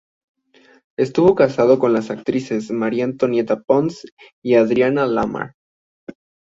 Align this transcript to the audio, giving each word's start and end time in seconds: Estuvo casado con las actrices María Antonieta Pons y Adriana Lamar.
Estuvo 0.97 1.35
casado 1.35 1.77
con 1.77 1.93
las 1.93 2.09
actrices 2.09 2.71
María 2.71 3.03
Antonieta 3.05 3.59
Pons 3.61 4.03
y 4.43 4.55
Adriana 4.55 5.05
Lamar. 5.05 5.53